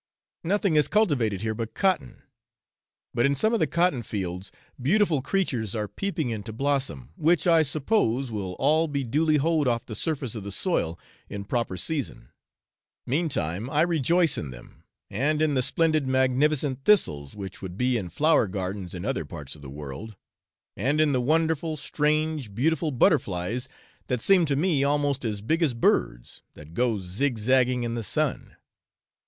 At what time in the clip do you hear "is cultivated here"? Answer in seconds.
0.77-1.53